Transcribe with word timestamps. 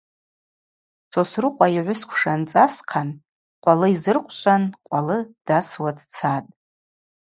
Сосрыкъва 1.11 1.65
йгӏвысквша 1.77 2.31
анцӏы 2.37 2.59
асхъан, 2.65 3.09
къвалы 3.63 3.87
йзырхъвшван, 3.93 4.63
къвалы 4.85 5.17
дасуа 5.45 5.91
дцатӏ. 5.97 6.49